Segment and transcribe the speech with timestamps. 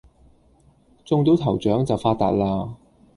[1.05, 2.71] 中到頭獎就發達喇